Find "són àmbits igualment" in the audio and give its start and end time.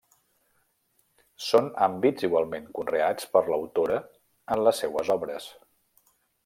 1.47-2.67